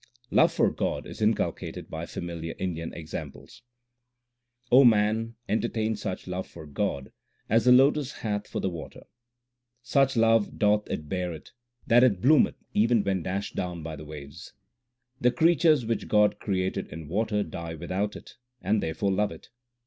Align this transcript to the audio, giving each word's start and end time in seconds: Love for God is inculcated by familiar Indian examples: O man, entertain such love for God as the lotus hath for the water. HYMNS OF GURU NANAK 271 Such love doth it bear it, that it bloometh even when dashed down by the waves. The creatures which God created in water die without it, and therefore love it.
Love 0.31 0.51
for 0.51 0.71
God 0.71 1.05
is 1.05 1.21
inculcated 1.21 1.87
by 1.87 2.07
familiar 2.07 2.55
Indian 2.57 2.91
examples: 2.91 3.61
O 4.71 4.83
man, 4.83 5.35
entertain 5.47 5.95
such 5.95 6.25
love 6.25 6.47
for 6.47 6.65
God 6.65 7.11
as 7.47 7.65
the 7.65 7.71
lotus 7.71 8.11
hath 8.13 8.47
for 8.47 8.59
the 8.59 8.67
water. 8.67 9.01
HYMNS 9.01 9.05
OF 9.05 9.93
GURU 9.93 9.99
NANAK 9.99 10.09
271 10.09 10.09
Such 10.09 10.17
love 10.17 10.57
doth 10.57 10.91
it 10.91 11.07
bear 11.07 11.33
it, 11.33 11.51
that 11.85 12.03
it 12.03 12.19
bloometh 12.19 12.55
even 12.73 13.03
when 13.03 13.21
dashed 13.21 13.55
down 13.55 13.83
by 13.83 13.95
the 13.95 14.03
waves. 14.05 14.53
The 15.19 15.29
creatures 15.31 15.85
which 15.85 16.07
God 16.07 16.39
created 16.39 16.87
in 16.87 17.07
water 17.07 17.43
die 17.43 17.75
without 17.75 18.15
it, 18.15 18.37
and 18.59 18.81
therefore 18.81 19.11
love 19.11 19.31
it. 19.31 19.49